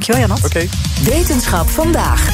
Dankjewel, 0.00 0.28
Janat. 0.28 0.44
Oké. 0.44 0.68
Wetenschap 1.04 1.68
vandaag. 1.68 2.28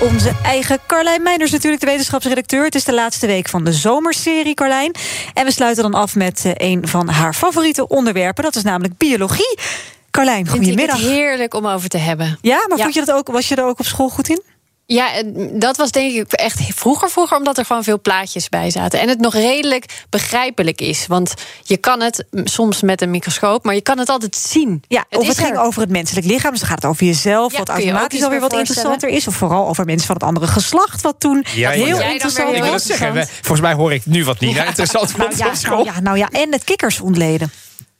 Onze 0.00 0.32
eigen 0.42 0.78
Carlijn 0.86 1.22
Meinders, 1.22 1.50
natuurlijk 1.50 1.80
de 1.82 1.88
wetenschapsredacteur. 1.88 2.64
Het 2.64 2.74
is 2.74 2.84
de 2.84 2.94
laatste 2.94 3.26
week 3.26 3.48
van 3.48 3.64
de 3.64 3.72
zomerserie, 3.72 4.54
Carlijn. 4.54 4.94
En 5.34 5.44
we 5.44 5.52
sluiten 5.52 5.82
dan 5.82 5.94
af 5.94 6.14
met 6.14 6.44
eh, 6.44 6.52
een 6.70 6.88
van 6.88 7.08
haar 7.08 7.34
favoriete 7.34 7.88
onderwerpen. 7.88 8.44
Dat 8.44 8.56
is 8.56 8.62
namelijk 8.62 8.96
biologie. 8.96 9.58
Carlijn, 10.10 10.48
goedemiddag. 10.48 10.96
Vind 10.96 10.98
ik 10.98 11.04
het 11.04 11.16
heerlijk 11.16 11.54
om 11.54 11.66
over 11.66 11.88
te 11.88 11.98
hebben. 11.98 12.38
Ja, 12.40 12.64
maar 12.68 12.78
Vond 12.78 12.94
je 12.94 13.04
dat 13.04 13.16
ook, 13.16 13.28
was 13.28 13.48
je 13.48 13.54
er 13.54 13.64
ook 13.64 13.78
op 13.78 13.86
school 13.86 14.08
goed 14.08 14.28
in? 14.28 14.42
Ja, 14.92 15.22
dat 15.52 15.76
was 15.76 15.90
denk 15.90 16.12
ik 16.12 16.32
echt 16.32 16.60
vroeger, 16.74 17.10
vroeger, 17.10 17.36
omdat 17.36 17.58
er 17.58 17.64
gewoon 17.64 17.84
veel 17.84 18.00
plaatjes 18.00 18.48
bij 18.48 18.70
zaten. 18.70 19.00
En 19.00 19.08
het 19.08 19.20
nog 19.20 19.34
redelijk 19.34 20.04
begrijpelijk 20.10 20.80
is. 20.80 21.06
Want 21.06 21.34
je 21.62 21.76
kan 21.76 22.00
het 22.00 22.24
soms 22.44 22.82
met 22.82 23.02
een 23.02 23.10
microscoop, 23.10 23.64
maar 23.64 23.74
je 23.74 23.80
kan 23.80 23.98
het 23.98 24.08
altijd 24.08 24.36
zien. 24.36 24.82
Ja, 24.88 25.04
of 25.10 25.26
het 25.26 25.38
ging 25.38 25.58
over 25.58 25.80
het 25.80 25.90
menselijk 25.90 26.26
lichaam. 26.26 26.50
Dus 26.50 26.60
dan 26.60 26.68
gaat 26.68 26.82
het 26.82 26.90
over 26.90 27.06
jezelf, 27.06 27.56
wat 27.56 27.68
automatisch 27.68 28.22
alweer 28.22 28.40
wat 28.40 28.52
interessanter 28.52 29.08
is. 29.08 29.26
Of 29.26 29.34
vooral 29.34 29.68
over 29.68 29.84
mensen 29.84 30.06
van 30.06 30.14
het 30.14 30.24
andere 30.24 30.46
geslacht, 30.46 31.02
wat 31.02 31.14
toen 31.18 31.44
ja, 31.54 31.70
heel 31.70 31.98
ja. 31.98 32.10
interessant 32.10 32.54
ik 32.54 32.62
wil 32.62 32.72
het 32.72 32.82
zeggen, 32.82 33.26
volgens 33.26 33.60
mij 33.60 33.72
hoor 33.72 33.92
ik 33.92 34.06
nu 34.06 34.24
wat 34.24 34.40
niet 34.40 34.54
ja. 34.54 34.64
interessant 34.64 35.16
nou, 35.16 35.36
ja, 35.36 35.52
nou, 35.62 35.84
ja, 35.84 36.00
nou 36.00 36.18
ja, 36.18 36.28
en 36.30 36.52
het 36.52 36.64
kikkers 36.64 37.00
ontleden. 37.00 37.52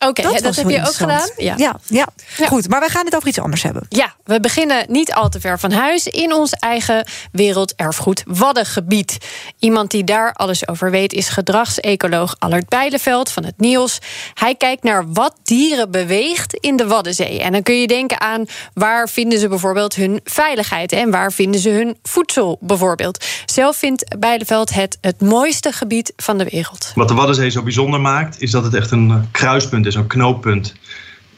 Oké, 0.09 0.21
okay, 0.21 0.33
dat, 0.33 0.43
dat 0.43 0.57
heb 0.57 0.69
je 0.69 0.81
ook 0.81 0.95
gedaan? 0.95 1.31
Ja. 1.37 1.55
Ja, 1.57 1.77
ja. 1.87 2.09
ja, 2.37 2.47
goed. 2.47 2.69
Maar 2.69 2.81
wij 2.81 2.89
gaan 2.89 3.05
het 3.05 3.17
over 3.17 3.29
iets 3.29 3.39
anders 3.39 3.63
hebben. 3.63 3.87
Ja, 3.89 4.15
we 4.25 4.41
beginnen 4.41 4.85
niet 4.89 5.13
al 5.13 5.29
te 5.29 5.41
ver 5.41 5.59
van 5.59 5.73
huis 5.73 6.07
in 6.07 6.33
ons 6.33 6.53
eigen 6.53 7.07
werelderfgoed 7.33 8.23
Waddengebied. 8.27 9.19
Iemand 9.59 9.91
die 9.91 10.05
daar 10.05 10.33
alles 10.33 10.69
over 10.69 10.91
weet 10.91 11.13
is 11.13 11.29
gedragsecoloog 11.29 12.37
Allard 12.39 12.69
Bijleveld 12.69 13.31
van 13.31 13.45
het 13.45 13.55
Niels. 13.57 13.99
Hij 14.35 14.55
kijkt 14.55 14.83
naar 14.83 15.13
wat 15.13 15.35
dieren 15.43 15.91
beweegt 15.91 16.55
in 16.55 16.77
de 16.77 16.87
Waddenzee. 16.87 17.41
En 17.41 17.53
dan 17.53 17.63
kun 17.63 17.81
je 17.81 17.87
denken 17.87 18.21
aan 18.21 18.45
waar 18.75 19.09
vinden 19.09 19.39
ze 19.39 19.49
bijvoorbeeld 19.49 19.95
hun 19.95 20.21
veiligheid 20.25 20.93
en 20.93 21.11
waar 21.11 21.33
vinden 21.33 21.61
ze 21.61 21.69
hun 21.69 21.97
voedsel 22.03 22.59
bijvoorbeeld. 22.61 23.25
Zelf 23.47 23.77
vindt 23.77 24.19
Bijleveld 24.19 24.75
het 24.75 24.99
het 25.01 25.21
mooiste 25.21 25.73
gebied 25.73 26.13
van 26.17 26.39
de 26.39 26.45
wereld. 26.45 26.93
Wat 26.95 27.09
de 27.09 27.15
Waddenzee 27.15 27.51
zo 27.51 27.63
bijzonder 27.63 28.01
maakt, 28.01 28.41
is 28.41 28.51
dat 28.51 28.65
het 28.65 28.75
echt 28.75 28.91
een 28.91 29.29
kruispunt 29.31 29.87
is 29.87 29.92
is 29.97 30.07
knooppunt 30.07 30.75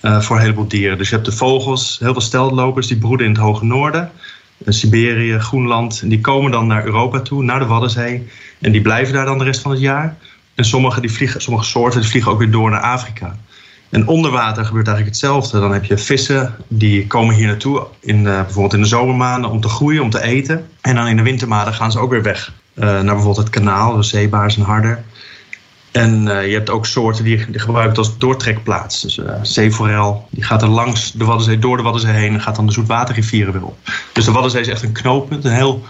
uh, 0.05 0.21
voor 0.21 0.37
een 0.37 0.43
heleboel 0.43 0.69
dieren. 0.69 0.99
Dus 0.99 1.09
je 1.09 1.15
hebt 1.15 1.27
de 1.27 1.37
vogels, 1.37 1.99
heel 2.01 2.13
veel 2.13 2.21
steltlopers, 2.21 2.87
die 2.87 2.97
broeden 2.97 3.27
in 3.27 3.33
het 3.33 3.41
hoge 3.41 3.65
noorden. 3.65 4.11
Uh, 4.59 4.73
Siberië, 4.73 5.39
Groenland. 5.39 6.01
En 6.03 6.09
die 6.09 6.21
komen 6.21 6.51
dan 6.51 6.67
naar 6.67 6.85
Europa 6.85 7.21
toe, 7.21 7.43
naar 7.43 7.59
de 7.59 7.67
Waddenzee. 7.67 8.29
En 8.61 8.73
die 8.73 8.81
blijven 8.81 9.15
daar 9.15 9.25
dan 9.25 9.39
de 9.39 9.45
rest 9.45 9.61
van 9.61 9.71
het 9.71 9.81
jaar. 9.81 10.17
En 10.55 10.65
sommige, 10.65 11.01
die 11.01 11.13
vliegen, 11.13 11.41
sommige 11.41 11.65
soorten 11.65 12.05
vliegen 12.05 12.33
ook 12.33 12.39
weer 12.39 12.51
door 12.51 12.71
naar 12.71 12.81
Afrika. 12.81 13.37
En 13.91 14.07
onder 14.07 14.31
water 14.31 14.65
gebeurt 14.65 14.87
eigenlijk 14.87 15.17
hetzelfde. 15.17 15.61
Dan 15.61 15.73
heb 15.73 15.85
je 15.85 15.99
vissen, 15.99 16.55
die 16.69 17.07
komen 17.07 17.35
hier 17.35 17.47
naartoe, 17.47 17.87
in, 18.01 18.19
uh, 18.19 18.25
bijvoorbeeld 18.25 18.75
in 18.75 18.81
de 18.83 18.89
zomermaanden, 18.89 19.51
om 19.51 19.61
te 19.61 19.69
groeien, 19.69 20.03
om 20.03 20.11
te 20.11 20.23
eten. 20.23 20.67
En 20.81 20.95
dan 20.95 21.07
in 21.07 21.17
de 21.17 21.23
wintermaanden 21.23 21.75
gaan 21.75 21.93
ze 21.93 21.99
ook 21.99 22.11
weer 22.11 22.23
weg. 22.23 22.53
naar 22.75 23.05
bijvoorbeeld 23.05 23.37
het 23.37 23.51
kanaal, 23.51 23.97
de 23.97 24.03
zeebaars 24.03 24.57
en 24.57 24.63
harder. 24.63 25.05
En 25.95 26.27
uh, 26.27 26.47
je 26.47 26.55
hebt 26.55 26.71
ook 26.71 26.87
soorten 26.87 27.25
die, 27.25 27.39
gebruiken 27.39 27.89
het 27.89 27.99
als 27.99 28.19
doortrekplaats. 28.19 29.01
Dus 29.01 29.17
uh, 29.17 29.35
zeeforel, 29.43 30.29
die 30.31 30.45
gaat 30.45 30.63
er 30.63 30.69
langs 30.69 31.13
de 31.13 31.25
Waddenzee, 31.25 31.59
door 31.59 31.77
de 31.77 31.83
Waddenzee 31.83 32.13
heen... 32.13 32.33
en 32.33 32.41
gaat 32.41 32.57
dan 32.57 32.67
de 32.67 32.73
zoetwaterrivieren 32.73 33.53
weer 33.53 33.65
op. 33.65 33.77
Dus 34.13 34.25
de 34.25 34.33
Waddenzee 34.33 34.61
is 34.61 34.69
echt 34.69 34.83
een 34.83 34.93
knooppunt, 34.93 35.45
een 35.45 35.53
heel 35.53 35.83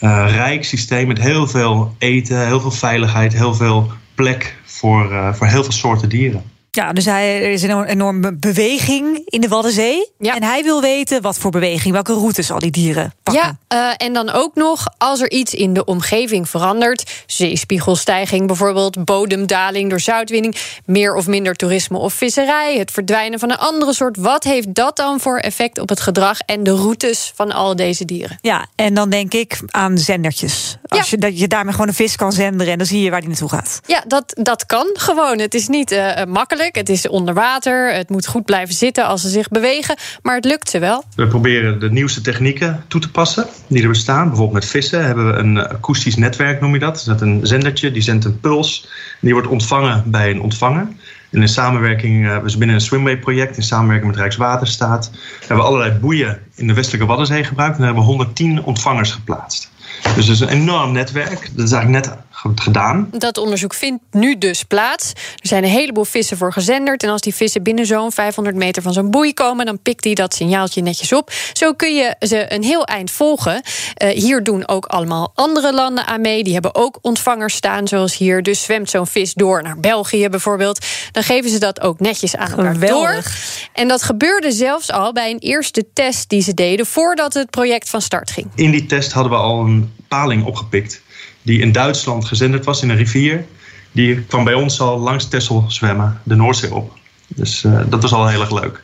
uh, 0.00 0.26
rijk 0.28 0.64
systeem... 0.64 1.06
met 1.06 1.18
heel 1.18 1.46
veel 1.46 1.94
eten, 1.98 2.46
heel 2.46 2.60
veel 2.60 2.70
veiligheid, 2.70 3.32
heel 3.32 3.54
veel 3.54 3.92
plek 4.14 4.56
voor, 4.64 5.34
voor 5.34 5.46
heel 5.46 5.62
veel 5.62 5.72
soorten 5.72 6.08
dieren. 6.08 6.42
Ja, 6.76 6.92
dus 6.92 7.04
hij, 7.04 7.42
er 7.42 7.50
is 7.50 7.62
een 7.62 7.84
enorme 7.84 8.34
beweging 8.34 9.22
in 9.24 9.40
de 9.40 9.48
Waddenzee. 9.48 10.10
Ja. 10.18 10.34
En 10.34 10.42
hij 10.42 10.62
wil 10.62 10.80
weten 10.80 11.22
wat 11.22 11.38
voor 11.38 11.50
beweging, 11.50 11.92
welke 11.94 12.12
routes 12.12 12.50
al 12.50 12.58
die 12.58 12.70
dieren 12.70 13.12
pakken. 13.22 13.58
Ja, 13.68 13.76
uh, 13.98 14.06
en 14.06 14.12
dan 14.12 14.30
ook 14.30 14.54
nog 14.54 14.84
als 14.98 15.20
er 15.20 15.30
iets 15.30 15.54
in 15.54 15.72
de 15.72 15.84
omgeving 15.84 16.48
verandert. 16.48 17.24
Zeespiegelstijging 17.26 18.46
bijvoorbeeld, 18.46 19.04
bodemdaling 19.04 19.90
door 19.90 20.00
zoutwinning... 20.00 20.56
meer 20.84 21.14
of 21.14 21.26
minder 21.26 21.54
toerisme 21.54 21.98
of 21.98 22.14
visserij, 22.14 22.78
het 22.78 22.90
verdwijnen 22.90 23.38
van 23.38 23.50
een 23.50 23.58
andere 23.58 23.94
soort. 23.94 24.16
Wat 24.16 24.44
heeft 24.44 24.74
dat 24.74 24.96
dan 24.96 25.20
voor 25.20 25.38
effect 25.38 25.78
op 25.78 25.88
het 25.88 26.00
gedrag 26.00 26.38
en 26.38 26.62
de 26.62 26.74
routes 26.74 27.32
van 27.34 27.52
al 27.52 27.76
deze 27.76 28.04
dieren? 28.04 28.38
Ja, 28.40 28.66
en 28.74 28.94
dan 28.94 29.10
denk 29.10 29.34
ik 29.34 29.60
aan 29.66 29.98
zendertjes. 29.98 30.76
Als 30.88 31.00
ja. 31.00 31.06
je, 31.10 31.18
dat 31.18 31.38
je 31.38 31.48
daarmee 31.48 31.72
gewoon 31.72 31.88
een 31.88 31.94
vis 31.94 32.16
kan 32.16 32.32
zenderen... 32.32 32.72
en 32.72 32.78
dan 32.78 32.86
zie 32.86 33.02
je 33.02 33.10
waar 33.10 33.20
die 33.20 33.28
naartoe 33.28 33.48
gaat. 33.48 33.80
Ja, 33.86 34.04
dat, 34.06 34.38
dat 34.42 34.66
kan 34.66 34.90
gewoon. 34.92 35.38
Het 35.38 35.54
is 35.54 35.68
niet 35.68 35.92
uh, 35.92 36.24
makkelijk. 36.24 36.74
Het 36.74 36.88
is 36.88 37.08
onder 37.08 37.34
water. 37.34 37.94
Het 37.94 38.10
moet 38.10 38.26
goed 38.26 38.44
blijven 38.44 38.74
zitten 38.74 39.06
als 39.06 39.20
ze 39.20 39.28
zich 39.28 39.48
bewegen. 39.48 39.96
Maar 40.22 40.34
het 40.34 40.44
lukt 40.44 40.70
ze 40.70 40.78
wel. 40.78 41.04
We 41.14 41.26
proberen 41.26 41.80
de 41.80 41.90
nieuwste 41.90 42.20
technieken 42.20 42.84
toe 42.88 43.00
te 43.00 43.10
passen 43.10 43.46
die 43.66 43.82
er 43.82 43.88
bestaan. 43.88 44.28
Bijvoorbeeld 44.28 44.60
met 44.60 44.70
vissen 44.70 45.04
hebben 45.04 45.26
we 45.26 45.32
een 45.32 45.58
akoestisch 45.68 46.16
netwerk, 46.16 46.60
noem 46.60 46.72
je 46.72 46.78
dat. 46.78 47.02
Dat 47.06 47.14
is 47.14 47.20
een 47.20 47.40
zendertje, 47.42 47.90
die 47.90 48.02
zendt 48.02 48.24
een 48.24 48.40
puls. 48.40 48.88
Die 49.20 49.32
wordt 49.32 49.48
ontvangen 49.48 50.02
bij 50.06 50.30
een 50.30 50.40
ontvanger. 50.40 50.88
En 51.30 51.40
in 51.40 51.48
samenwerking, 51.48 52.42
dus 52.42 52.56
binnen 52.56 52.76
een 52.76 52.82
Swimway-project, 52.82 53.56
in 53.56 53.62
samenwerking 53.62 54.10
met 54.10 54.20
Rijkswaterstaat, 54.20 55.10
hebben 55.38 55.56
we 55.56 55.62
allerlei 55.62 55.92
boeien 55.98 56.38
in 56.54 56.66
de 56.66 56.74
westelijke 56.74 57.06
Waddenzee 57.06 57.44
gebruikt. 57.44 57.72
En 57.72 57.78
daar 57.78 57.86
hebben 57.86 58.04
we 58.04 58.10
110 58.10 58.62
ontvangers 58.62 59.10
geplaatst. 59.12 59.70
Dus 60.02 60.26
het 60.26 60.34
is 60.34 60.40
een 60.40 60.48
enorm 60.48 60.92
netwerk. 60.92 61.50
Dat 61.56 61.66
is 61.66 61.72
eigenlijk 61.72 62.06
net 62.06 62.16
gedaan. 62.54 63.08
Dat 63.10 63.38
onderzoek 63.38 63.74
vindt 63.74 64.02
nu 64.10 64.38
dus 64.38 64.62
plaats. 64.62 65.10
Er 65.12 65.48
zijn 65.48 65.64
een 65.64 65.70
heleboel 65.70 66.04
vissen 66.04 66.36
voor 66.36 66.52
gezenderd. 66.52 67.02
En 67.02 67.10
als 67.10 67.20
die 67.20 67.34
vissen 67.34 67.62
binnen 67.62 67.86
zo'n 67.86 68.12
500 68.12 68.56
meter 68.56 68.82
van 68.82 68.92
zo'n 68.92 69.10
boei 69.10 69.34
komen... 69.34 69.66
dan 69.66 69.78
pikt 69.78 70.04
hij 70.04 70.14
dat 70.14 70.34
signaaltje 70.34 70.82
netjes 70.82 71.12
op. 71.12 71.32
Zo 71.52 71.72
kun 71.72 71.94
je 71.94 72.14
ze 72.18 72.52
een 72.54 72.62
heel 72.62 72.84
eind 72.84 73.10
volgen. 73.10 73.62
Uh, 74.02 74.08
hier 74.08 74.42
doen 74.42 74.68
ook 74.68 74.86
allemaal 74.86 75.32
andere 75.34 75.72
landen 75.72 76.06
aan 76.06 76.20
mee. 76.20 76.44
Die 76.44 76.52
hebben 76.52 76.74
ook 76.74 76.98
ontvangers 77.02 77.54
staan, 77.54 77.88
zoals 77.88 78.16
hier. 78.16 78.42
Dus 78.42 78.62
zwemt 78.62 78.90
zo'n 78.90 79.06
vis 79.06 79.34
door 79.34 79.62
naar 79.62 79.80
België 79.80 80.28
bijvoorbeeld. 80.28 80.86
Dan 81.12 81.22
geven 81.22 81.50
ze 81.50 81.58
dat 81.58 81.80
ook 81.80 82.00
netjes 82.00 82.36
aan 82.36 82.50
elkaar 82.50 82.74
Geweldig. 82.74 83.24
door. 83.24 83.32
En 83.72 83.88
dat 83.88 84.02
gebeurde 84.02 84.52
zelfs 84.52 84.92
al 84.92 85.12
bij 85.12 85.30
een 85.30 85.38
eerste 85.38 85.84
test 85.92 86.28
die 86.28 86.42
ze 86.42 86.54
deden... 86.54 86.86
voordat 86.86 87.34
het 87.34 87.50
project 87.50 87.90
van 87.90 88.00
start 88.00 88.30
ging. 88.30 88.46
In 88.54 88.70
die 88.70 88.86
test 88.86 89.12
hadden 89.12 89.32
we 89.32 89.38
al 89.38 89.60
een 89.60 89.94
paling 90.08 90.44
opgepikt 90.44 91.04
die 91.46 91.60
in 91.60 91.72
Duitsland 91.72 92.24
gezenderd 92.24 92.64
was 92.64 92.82
in 92.82 92.88
een 92.88 92.96
rivier. 92.96 93.44
Die 93.92 94.22
kwam 94.22 94.44
bij 94.44 94.54
ons 94.54 94.80
al 94.80 94.98
langs 94.98 95.28
Texel 95.28 95.64
zwemmen, 95.68 96.20
de 96.22 96.34
Noordzee 96.34 96.74
op. 96.74 96.92
Dus 97.26 97.64
uh, 97.64 97.80
dat 97.88 98.02
was 98.02 98.12
al 98.12 98.26
heel 98.26 98.40
erg 98.40 98.50
leuk. 98.50 98.82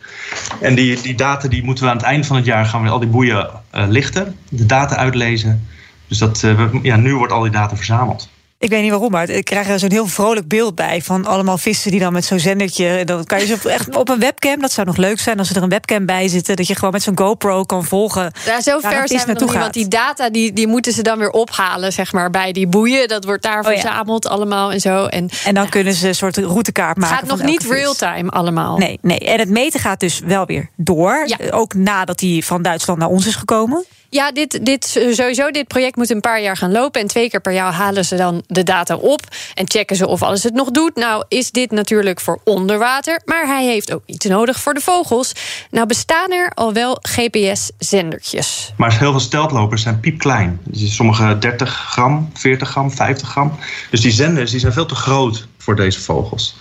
En 0.61 0.75
die, 0.75 1.01
die 1.01 1.15
data 1.15 1.49
die 1.49 1.65
moeten 1.65 1.85
we 1.85 1.91
aan 1.91 1.97
het 1.97 2.07
eind 2.07 2.27
van 2.27 2.37
het 2.37 2.45
jaar 2.45 2.67
gaan 2.67 2.83
we 2.83 2.89
al 2.89 2.99
die 2.99 3.09
boeien 3.09 3.51
uh, 3.75 3.85
lichten, 3.89 4.37
de 4.49 4.67
data 4.67 4.97
uitlezen. 4.97 5.69
Dus 6.09 6.19
dat, 6.19 6.41
we, 6.41 6.79
ja, 6.83 6.97
nu 6.97 7.15
wordt 7.15 7.33
al 7.33 7.43
die 7.43 7.51
data 7.51 7.77
verzameld. 7.77 8.29
Ik 8.63 8.71
weet 8.71 8.83
niet 8.83 8.91
waarom, 8.91 9.11
maar 9.11 9.29
ik 9.29 9.45
krijg 9.45 9.69
er 9.69 9.79
zo'n 9.79 9.91
heel 9.91 10.07
vrolijk 10.07 10.49
beeld 10.49 10.75
bij 10.75 11.03
van 11.03 11.27
allemaal 11.27 11.59
vissen 11.59 11.91
die 11.91 12.01
dan 12.01 12.13
met 12.13 12.25
zo'n 12.25 12.39
zendertje. 12.39 13.05
Dan 13.05 13.25
kan 13.25 13.41
je 13.41 13.47
ze 13.47 13.59
echt 13.69 13.97
op 13.97 14.09
een 14.09 14.19
webcam. 14.19 14.61
Dat 14.61 14.73
zou 14.73 14.87
nog 14.87 14.97
leuk 14.97 15.21
zijn 15.21 15.39
als 15.39 15.51
er 15.51 15.63
een 15.63 15.69
webcam 15.69 16.07
bij 16.07 16.29
zit. 16.29 16.57
Dat 16.57 16.67
je 16.67 16.75
gewoon 16.75 16.91
met 16.91 17.03
zo'n 17.03 17.19
GoPro 17.19 17.65
kan 17.65 17.85
volgen. 17.85 18.33
Daar 18.45 18.63
zo 18.63 18.79
ver 18.79 19.09
zijn 19.09 19.27
we 19.27 19.33
nog 19.33 19.51
niet, 19.51 19.61
want 19.61 19.73
die 19.73 19.89
data 19.89 20.31
die, 20.31 20.53
die 20.53 20.67
moeten 20.67 20.93
ze 20.93 21.03
dan 21.03 21.19
weer 21.19 21.31
ophalen, 21.31 21.93
zeg 21.93 22.13
maar, 22.13 22.31
bij 22.31 22.53
die 22.53 22.67
boeien. 22.67 23.09
Dat 23.09 23.25
wordt 23.25 23.43
daar 23.43 23.65
verzameld 23.65 24.25
oh, 24.25 24.31
ja. 24.31 24.37
allemaal 24.37 24.73
en 24.73 24.81
zo. 24.81 25.05
En, 25.05 25.29
en 25.45 25.55
dan 25.55 25.65
ja. 25.65 25.71
kunnen 25.71 25.95
ze 25.95 26.09
een 26.09 26.15
soort 26.15 26.37
routekaart 26.37 26.97
maken. 26.97 27.17
Het 27.17 27.29
gaat 27.29 27.39
nog 27.39 27.47
niet 27.47 27.65
real-time 27.65 28.31
allemaal. 28.31 28.79
Nee, 28.79 28.99
nee, 29.03 29.19
en 29.19 29.39
het 29.39 29.49
meten 29.49 29.81
gaat 29.81 30.01
dus 30.01 30.21
wel 30.25 30.47
weer 30.47 30.69
door. 30.77 31.25
Ja. 31.27 31.51
Ook 31.51 31.75
nadat 31.75 32.21
hij 32.21 32.43
van 32.45 32.63
Duitsland 32.63 32.99
naar 32.99 33.09
ons 33.09 33.27
is 33.27 33.37
gekomen. 33.37 33.85
Ja, 34.13 34.33
dit, 34.33 34.65
dit, 34.65 34.85
sowieso, 35.11 35.51
dit 35.51 35.69
project 35.69 35.97
moet 35.97 36.11
een 36.11 36.21
paar 36.21 36.41
jaar 36.41 36.57
gaan 36.57 36.73
lopen. 36.73 37.01
En 37.01 37.07
twee 37.07 37.31
keer 37.31 37.41
per 37.41 37.53
jaar 37.53 37.73
halen 37.73 38.05
ze 38.05 38.17
dan 38.17 38.43
de 38.47 38.63
data 38.63 38.97
op. 38.97 39.21
En 39.55 39.71
checken 39.71 39.97
ze 39.97 40.07
of 40.07 40.23
alles 40.23 40.43
het 40.43 40.55
nog 40.55 40.71
doet. 40.71 40.95
Nou 40.95 41.25
is 41.29 41.51
dit 41.51 41.71
natuurlijk 41.71 42.21
voor 42.21 42.41
onderwater. 42.45 43.23
Maar 43.25 43.47
hij 43.47 43.65
heeft 43.65 43.93
ook 43.93 44.03
iets 44.07 44.27
nodig 44.27 44.61
voor 44.61 44.75
de 44.75 44.81
vogels. 44.81 45.33
Nou 45.71 45.87
bestaan 45.87 46.33
er 46.33 46.51
al 46.55 46.73
wel 46.73 46.99
GPS-zendertjes. 47.03 48.73
Maar 48.77 48.99
heel 48.99 49.11
veel 49.11 49.21
steltlopers 49.21 49.83
zijn 49.83 50.01
piepklein. 50.01 50.61
Dus 50.65 50.95
sommige 50.95 51.39
30 51.39 51.71
gram, 51.71 52.31
40 52.35 52.69
gram, 52.69 52.91
50 52.91 53.29
gram. 53.29 53.53
Dus 53.91 54.01
die 54.01 54.13
zenders 54.13 54.51
die 54.51 54.61
zijn 54.61 54.73
veel 54.73 54.87
te 54.87 54.95
groot 54.95 55.47
voor 55.59 55.77
deze 55.77 56.01
vogels. 56.01 56.57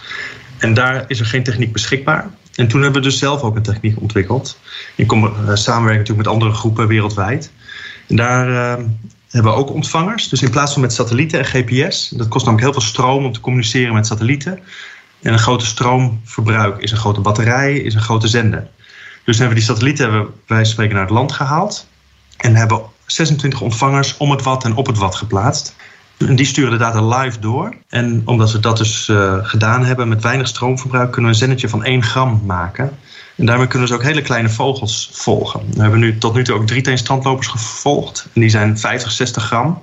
En 0.58 0.74
daar 0.74 1.04
is 1.08 1.20
er 1.20 1.26
geen 1.26 1.44
techniek 1.44 1.72
beschikbaar. 1.72 2.30
En 2.56 2.68
toen 2.68 2.82
hebben 2.82 3.02
we 3.02 3.08
dus 3.08 3.18
zelf 3.18 3.42
ook 3.42 3.56
een 3.56 3.62
techniek 3.62 4.02
ontwikkeld. 4.02 4.60
In 4.96 5.08
samenwerking 5.54 6.08
natuurlijk 6.08 6.18
met 6.18 6.28
andere 6.28 6.54
groepen 6.54 6.88
wereldwijd. 6.88 7.52
En 8.08 8.16
daar 8.16 8.78
hebben 9.30 9.52
we 9.52 9.58
ook 9.58 9.70
ontvangers. 9.70 10.30
Dus 10.30 10.42
in 10.42 10.50
plaats 10.50 10.74
van 10.74 10.82
met 10.82 10.94
satellieten 10.94 11.40
en 11.40 11.46
GPS, 11.46 12.10
dat 12.10 12.28
kost 12.28 12.46
namelijk 12.46 12.72
heel 12.72 12.82
veel 12.82 12.90
stroom 12.90 13.26
om 13.26 13.32
te 13.32 13.40
communiceren 13.40 13.94
met 13.94 14.08
satellieten. 14.08 14.60
En 15.22 15.34
een 15.34 15.40
grote 15.40 15.66
stroomverbruik 15.66 16.82
is 16.82 16.92
een 16.92 16.98
grote 16.98 17.22
batterij, 17.22 17.78
is 17.78 17.94
een 17.94 18.02
grote 18.02 18.28
zender. 18.28 18.68
Dus 19.24 19.38
hebben 19.38 19.56
we 19.56 19.64
die 19.64 19.70
satellieten 19.70 20.12
hebben 20.12 20.34
wij 20.48 20.66
spreken 20.66 20.94
naar 20.94 21.04
het 21.04 21.14
land 21.14 21.32
gehaald. 21.32 21.88
En 22.38 22.56
hebben 22.56 22.82
26 23.06 23.62
ontvangers 23.62 24.18
om 24.18 24.32
het 24.32 24.42
wat 24.42 24.64
en 24.64 24.76
op 24.76 24.88
het 24.88 24.98
wat 24.98 25.16
geplaatst. 25.16 25.76
Die 26.30 26.46
sturen 26.46 26.72
de 26.72 26.78
data 26.78 27.08
live 27.08 27.40
door. 27.40 27.74
En 27.90 28.22
omdat 28.26 28.52
we 28.52 28.60
dat 28.60 28.78
dus 28.78 29.08
uh, 29.08 29.38
gedaan 29.42 29.86
hebben 29.86 30.08
met 30.08 30.22
weinig 30.22 30.48
stroomverbruik, 30.48 31.12
kunnen 31.12 31.32
we 31.32 31.36
een 31.36 31.42
zendertje 31.42 31.70
van 31.70 31.84
1 31.84 32.04
gram 32.04 32.42
maken. 32.46 32.98
En 33.36 33.46
daarmee 33.46 33.68
kunnen 33.68 33.88
ze 33.88 33.94
ook 33.94 34.04
hele 34.04 34.22
kleine 34.22 34.50
vogels 34.50 35.10
volgen. 35.14 35.62
We 35.74 35.82
hebben 35.82 36.00
nu 36.00 36.18
tot 36.18 36.34
nu 36.34 36.44
toe 36.44 36.56
ook 36.56 36.68
drie 36.68 36.98
strandlopers 36.98 37.48
gevolgd. 37.48 38.28
En 38.34 38.42
die 38.42 38.50
zijn 38.50 38.80
50, 38.80 39.12
60 39.12 39.44
gram. 39.44 39.82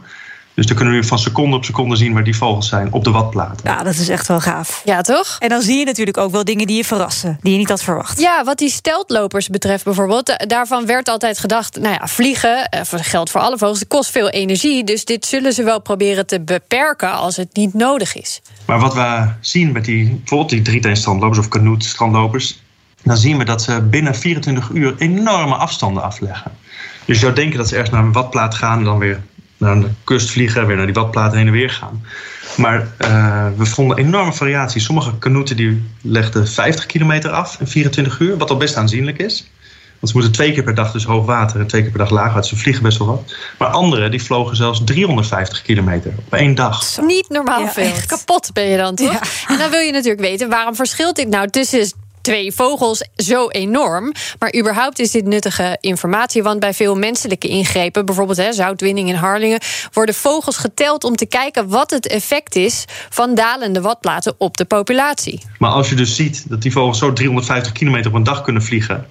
Dus 0.58 0.66
dan 0.66 0.76
kunnen 0.76 0.94
we 0.94 1.06
van 1.06 1.18
seconde 1.18 1.56
op 1.56 1.64
seconde 1.64 1.96
zien 1.96 2.12
waar 2.12 2.24
die 2.24 2.36
vogels 2.36 2.68
zijn 2.68 2.92
op 2.92 3.04
de 3.04 3.10
watplaten. 3.10 3.60
Ja, 3.64 3.82
dat 3.82 3.94
is 3.94 4.08
echt 4.08 4.28
wel 4.28 4.40
gaaf. 4.40 4.82
Ja, 4.84 5.00
toch? 5.00 5.36
En 5.38 5.48
dan 5.48 5.62
zie 5.62 5.78
je 5.78 5.84
natuurlijk 5.84 6.16
ook 6.16 6.30
wel 6.30 6.44
dingen 6.44 6.66
die 6.66 6.76
je 6.76 6.84
verrassen, 6.84 7.38
die 7.42 7.52
je 7.52 7.58
niet 7.58 7.68
had 7.68 7.82
verwacht. 7.82 8.20
Ja, 8.20 8.44
wat 8.44 8.58
die 8.58 8.70
steltlopers 8.70 9.48
betreft 9.48 9.84
bijvoorbeeld, 9.84 10.44
daarvan 10.48 10.86
werd 10.86 11.08
altijd 11.08 11.38
gedacht, 11.38 11.80
nou 11.80 11.94
ja, 11.94 12.06
vliegen, 12.06 12.68
eh, 12.68 12.80
geldt 12.90 13.30
voor 13.30 13.40
alle 13.40 13.58
vogels, 13.58 13.86
kost 13.88 14.10
veel 14.10 14.28
energie. 14.28 14.84
Dus 14.84 15.04
dit 15.04 15.26
zullen 15.26 15.52
ze 15.52 15.62
wel 15.62 15.80
proberen 15.80 16.26
te 16.26 16.40
beperken 16.40 17.12
als 17.12 17.36
het 17.36 17.48
niet 17.52 17.74
nodig 17.74 18.16
is. 18.16 18.40
Maar 18.66 18.80
wat 18.80 18.94
we 18.94 19.28
zien 19.40 19.72
met 19.72 19.84
die, 19.84 20.08
bijvoorbeeld 20.08 20.50
die 20.50 20.62
drieteen-strandlopers 20.62 21.38
of 21.38 21.48
canoe-strandlopers, 21.48 22.62
dan 23.02 23.16
zien 23.16 23.38
we 23.38 23.44
dat 23.44 23.62
ze 23.62 23.82
binnen 23.82 24.14
24 24.14 24.70
uur 24.70 24.94
enorme 24.98 25.54
afstanden 25.54 26.02
afleggen. 26.02 26.50
Dus 27.04 27.16
je 27.16 27.22
zou 27.22 27.34
denken 27.34 27.58
dat 27.58 27.68
ze 27.68 27.74
ergens 27.74 27.94
naar 27.94 28.04
een 28.04 28.12
watplaat 28.12 28.54
gaan 28.54 28.78
en 28.78 28.84
dan 28.84 28.98
weer 28.98 29.20
naar 29.58 29.80
de 29.80 29.88
kust 30.04 30.30
vliegen, 30.30 30.66
weer 30.66 30.76
naar 30.76 30.86
die 30.86 30.94
watplaat 30.94 31.32
heen 31.32 31.46
en 31.46 31.52
weer 31.52 31.70
gaan. 31.70 32.04
Maar 32.56 32.86
uh, 32.98 33.46
we 33.56 33.66
vonden 33.66 33.96
enorme 33.96 34.32
variaties. 34.32 34.84
Sommige 34.84 35.18
kanoeten 35.18 35.56
die 35.56 35.84
legden 36.02 36.48
50 36.48 36.86
kilometer 36.86 37.30
af 37.30 37.60
in 37.60 37.66
24 37.66 38.18
uur, 38.18 38.36
wat 38.36 38.50
al 38.50 38.56
best 38.56 38.76
aanzienlijk 38.76 39.18
is. 39.18 39.50
Want 40.00 40.12
ze 40.12 40.16
moeten 40.16 40.32
twee 40.32 40.52
keer 40.52 40.62
per 40.62 40.74
dag 40.74 40.92
dus 40.92 41.04
hoog 41.04 41.26
water 41.26 41.60
en 41.60 41.66
twee 41.66 41.82
keer 41.82 41.90
per 41.90 42.00
dag 42.00 42.10
laag 42.10 42.32
water. 42.32 42.48
Ze 42.48 42.56
vliegen 42.56 42.82
best 42.82 42.98
wel 42.98 43.06
wat. 43.06 43.34
Maar 43.58 43.68
anderen 43.68 44.10
die 44.10 44.22
vlogen 44.22 44.56
zelfs 44.56 44.84
350 44.84 45.62
kilometer 45.62 46.12
op 46.18 46.34
één 46.34 46.54
dag. 46.54 47.00
Niet 47.00 47.28
normaal 47.28 47.68
veel. 47.68 47.92
Kapot 48.06 48.52
ben 48.52 48.64
je 48.64 48.76
dan, 48.76 48.94
toch? 48.94 49.12
Ja. 49.12 49.20
En 49.48 49.58
dan 49.58 49.70
wil 49.70 49.80
je 49.80 49.92
natuurlijk 49.92 50.20
weten, 50.20 50.48
waarom 50.48 50.74
verschilt 50.74 51.16
dit 51.16 51.28
nou 51.28 51.48
tussen 51.48 51.92
twee 52.28 52.52
vogels 52.52 53.08
zo 53.16 53.48
enorm. 53.48 54.12
Maar 54.38 54.54
überhaupt 54.56 54.98
is 54.98 55.10
dit 55.10 55.24
nuttige 55.24 55.78
informatie. 55.80 56.42
Want 56.42 56.60
bij 56.60 56.74
veel 56.74 56.94
menselijke 56.96 57.48
ingrepen, 57.48 58.06
bijvoorbeeld 58.06 58.38
hè, 58.38 58.52
zoutwinning 58.52 59.08
in 59.08 59.14
Harlingen, 59.14 59.60
worden 59.92 60.14
vogels 60.14 60.56
geteld 60.56 61.04
om 61.04 61.16
te 61.16 61.26
kijken 61.26 61.68
wat 61.68 61.90
het 61.90 62.06
effect 62.06 62.56
is 62.56 62.84
van 63.10 63.34
dalende 63.34 63.80
watplaten 63.80 64.34
op 64.38 64.56
de 64.56 64.64
populatie. 64.64 65.42
Maar 65.58 65.70
als 65.70 65.88
je 65.88 65.94
dus 65.94 66.16
ziet 66.16 66.44
dat 66.48 66.62
die 66.62 66.72
vogels 66.72 66.98
zo 66.98 67.12
350 67.12 67.72
kilometer 67.72 68.10
op 68.10 68.16
een 68.16 68.22
dag 68.22 68.42
kunnen 68.42 68.62
vliegen. 68.62 69.06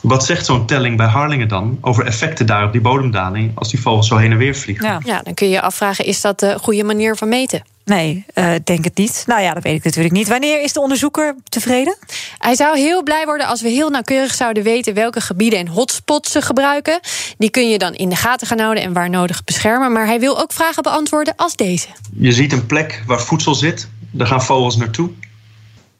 Wat 0.00 0.24
zegt 0.24 0.46
zo'n 0.46 0.66
telling 0.66 0.96
bij 0.96 1.06
Harlingen 1.06 1.48
dan 1.48 1.78
over 1.80 2.06
effecten 2.06 2.46
daar 2.46 2.64
op 2.64 2.72
die 2.72 2.80
bodemdaling 2.80 3.50
als 3.54 3.70
die 3.70 3.80
vogels 3.80 4.08
zo 4.08 4.16
heen 4.16 4.32
en 4.32 4.38
weer 4.38 4.56
vliegen? 4.56 4.86
Ja, 4.86 5.00
ja 5.04 5.22
dan 5.22 5.34
kun 5.34 5.46
je 5.46 5.52
je 5.52 5.60
afvragen: 5.60 6.04
is 6.04 6.20
dat 6.20 6.40
de 6.40 6.58
goede 6.60 6.84
manier 6.84 7.16
van 7.16 7.28
meten? 7.28 7.62
Nee, 7.88 8.24
uh, 8.34 8.54
denk 8.64 8.84
het 8.84 8.96
niet. 8.96 9.24
Nou 9.26 9.42
ja, 9.42 9.54
dat 9.54 9.62
weet 9.62 9.76
ik 9.76 9.84
natuurlijk 9.84 10.14
niet. 10.14 10.28
Wanneer 10.28 10.62
is 10.62 10.72
de 10.72 10.80
onderzoeker 10.80 11.34
tevreden? 11.48 11.96
Hij 12.38 12.54
zou 12.54 12.78
heel 12.78 13.02
blij 13.02 13.24
worden 13.24 13.46
als 13.46 13.62
we 13.62 13.68
heel 13.68 13.90
nauwkeurig 13.90 14.34
zouden 14.34 14.62
weten 14.62 14.94
welke 14.94 15.20
gebieden 15.20 15.58
en 15.58 15.68
hotspots 15.68 16.32
ze 16.32 16.42
gebruiken. 16.42 17.00
Die 17.38 17.50
kun 17.50 17.70
je 17.70 17.78
dan 17.78 17.94
in 17.94 18.08
de 18.08 18.16
gaten 18.16 18.46
gaan 18.46 18.58
houden 18.58 18.82
en 18.82 18.92
waar 18.92 19.10
nodig 19.10 19.44
beschermen. 19.44 19.92
Maar 19.92 20.06
hij 20.06 20.20
wil 20.20 20.40
ook 20.40 20.52
vragen 20.52 20.82
beantwoorden 20.82 21.34
als 21.36 21.54
deze. 21.56 21.88
Je 22.18 22.32
ziet 22.32 22.52
een 22.52 22.66
plek 22.66 23.02
waar 23.06 23.20
voedsel 23.20 23.54
zit, 23.54 23.88
daar 24.10 24.26
gaan 24.26 24.42
vogels 24.42 24.76
naartoe. 24.76 25.10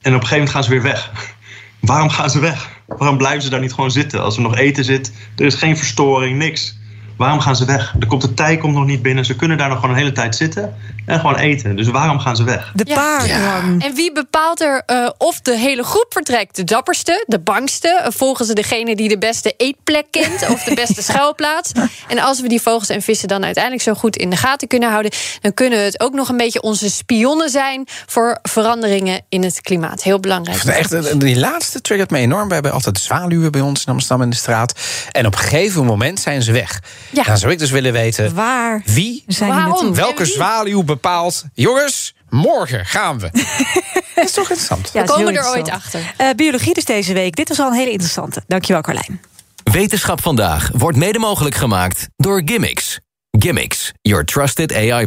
En 0.00 0.14
op 0.14 0.20
een 0.20 0.26
gegeven 0.26 0.30
moment 0.30 0.50
gaan 0.50 0.64
ze 0.64 0.70
weer 0.70 0.82
weg. 0.82 1.10
Waarom 1.80 2.10
gaan 2.10 2.30
ze 2.30 2.38
weg? 2.38 2.77
Waarom 2.96 3.16
blijven 3.16 3.42
ze 3.42 3.50
daar 3.50 3.60
niet 3.60 3.72
gewoon 3.72 3.90
zitten? 3.90 4.22
Als 4.22 4.36
er 4.36 4.42
nog 4.42 4.56
eten 4.56 4.84
zit, 4.84 5.12
er 5.36 5.44
is 5.46 5.54
geen 5.54 5.76
verstoring, 5.76 6.38
niks. 6.38 6.77
Waarom 7.18 7.40
gaan 7.40 7.56
ze 7.56 7.64
weg? 7.64 7.94
Er 8.00 8.06
komt 8.06 8.22
de 8.22 8.34
tij 8.34 8.56
komt 8.56 8.74
nog 8.74 8.86
niet 8.86 9.02
binnen. 9.02 9.24
Ze 9.24 9.36
kunnen 9.36 9.58
daar 9.58 9.68
nog 9.68 9.78
gewoon 9.80 9.94
een 9.94 10.00
hele 10.00 10.12
tijd 10.12 10.36
zitten 10.36 10.74
en 11.06 11.20
gewoon 11.20 11.36
eten. 11.36 11.76
Dus 11.76 11.88
waarom 11.88 12.18
gaan 12.18 12.36
ze 12.36 12.44
weg? 12.44 12.72
De 12.74 12.84
paarden. 12.84 13.28
Ja. 13.28 13.62
En 13.78 13.94
wie 13.94 14.12
bepaalt 14.12 14.60
er 14.60 14.82
uh, 14.86 15.08
of 15.18 15.40
de 15.40 15.56
hele 15.56 15.82
groep 15.82 16.06
vertrekt? 16.08 16.56
De 16.56 16.64
dapperste, 16.64 17.24
de 17.26 17.38
bangste? 17.38 18.06
Volgen 18.08 18.44
ze 18.44 18.52
degene 18.52 18.96
die 18.96 19.08
de 19.08 19.18
beste 19.18 19.54
eetplek 19.56 20.06
kent 20.10 20.48
of 20.48 20.64
de 20.64 20.74
beste 20.74 21.02
schuilplaats? 21.08 21.72
En 22.08 22.18
als 22.18 22.40
we 22.40 22.48
die 22.48 22.60
vogels 22.60 22.88
en 22.88 23.02
vissen 23.02 23.28
dan 23.28 23.44
uiteindelijk 23.44 23.84
zo 23.84 23.94
goed 23.94 24.16
in 24.16 24.30
de 24.30 24.36
gaten 24.36 24.68
kunnen 24.68 24.90
houden, 24.90 25.12
dan 25.40 25.54
kunnen 25.54 25.84
het 25.84 26.00
ook 26.00 26.14
nog 26.14 26.28
een 26.28 26.36
beetje 26.36 26.62
onze 26.62 26.90
spionnen 26.90 27.50
zijn 27.50 27.86
voor 28.06 28.38
veranderingen 28.42 29.20
in 29.28 29.42
het 29.44 29.60
klimaat. 29.60 30.02
Heel 30.02 30.20
belangrijk. 30.20 30.64
Echt, 30.64 31.20
die 31.20 31.38
laatste 31.38 31.80
triggert 31.80 32.10
me 32.10 32.18
enorm. 32.18 32.48
We 32.48 32.54
hebben 32.54 32.72
altijd 32.72 32.98
zwaluwen 32.98 33.52
bij 33.52 33.60
ons 33.60 33.84
in 33.84 33.92
Amsterdam 33.92 34.22
in 34.22 34.30
de 34.30 34.36
straat. 34.36 34.80
En 35.12 35.26
op 35.26 35.32
een 35.32 35.38
gegeven 35.38 35.84
moment 35.84 36.20
zijn 36.20 36.42
ze 36.42 36.52
weg. 36.52 36.80
Ja. 37.10 37.22
Dan 37.22 37.38
zou 37.38 37.52
ik 37.52 37.58
dus 37.58 37.70
willen 37.70 37.92
weten... 37.92 38.34
Waar 38.34 38.82
wie, 38.84 39.24
zijn 39.26 39.50
waarom, 39.50 39.94
welke 39.94 40.24
zwaluw 40.24 40.82
bepaalt... 40.82 41.44
jongens, 41.54 42.14
morgen 42.28 42.86
gaan 42.86 43.18
we. 43.18 43.30
dat 44.14 44.24
is 44.24 44.32
toch 44.32 44.48
interessant. 44.48 44.92
we 44.92 45.04
komen 45.04 45.36
er 45.36 45.48
ooit 45.48 45.70
achter. 45.70 46.14
Uh, 46.20 46.30
biologie 46.36 46.74
dus 46.74 46.84
deze 46.84 47.12
week. 47.12 47.36
Dit 47.36 47.48
was 47.48 47.60
al 47.60 47.66
een 47.66 47.76
hele 47.78 47.90
interessante. 47.90 48.42
Dankjewel, 48.46 48.82
Carlijn. 48.82 49.20
Wetenschap 49.62 50.22
vandaag 50.22 50.70
wordt 50.72 50.96
mede 50.96 51.18
mogelijk 51.18 51.54
gemaakt 51.54 52.08
door 52.16 52.42
Gimmicks. 52.44 52.98
Gimmicks, 53.30 53.92
your 54.02 54.24
trusted 54.24 54.74
AI 54.74 55.06